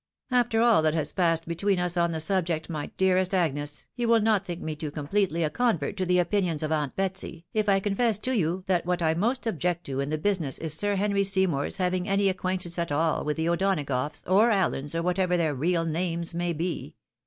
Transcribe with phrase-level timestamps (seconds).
[0.31, 4.23] "After all that has passed between us on the subject, my dearest Agnes, you wiU
[4.23, 7.79] not think me too completely a convert' to the opinions of Aunt Betsy, if I
[7.79, 11.23] confess to you that what I most object to iu the biisiness is Sir Henry
[11.23, 15.85] Seymour's having any acquaintance at all with the O'Donagoughs, or Aliens, or whatev6r their real
[15.85, 16.95] names may be.